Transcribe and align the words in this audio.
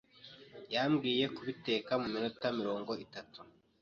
yambwiye 0.73 1.25
kubiteka 1.35 1.91
mu 2.01 2.07
minota 2.13 2.45
mirongo 2.59 2.91
itatu. 3.05 3.39